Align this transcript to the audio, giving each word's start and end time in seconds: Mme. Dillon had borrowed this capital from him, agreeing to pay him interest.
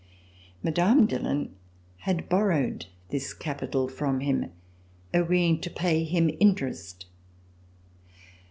Mme. 0.63 1.05
Dillon 1.05 1.55
had 1.99 2.27
borrowed 2.27 2.87
this 3.09 3.35
capital 3.35 3.87
from 3.87 4.21
him, 4.21 4.51
agreeing 5.13 5.61
to 5.61 5.69
pay 5.69 6.03
him 6.03 6.31
interest. 6.39 7.05